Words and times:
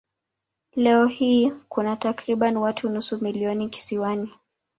Leo 0.75 1.05
hii 1.05 1.51
kuna 1.69 1.95
takriban 1.95 2.57
watu 2.57 2.89
nusu 2.89 3.23
milioni 3.23 3.69
kisiwani. 3.69 4.33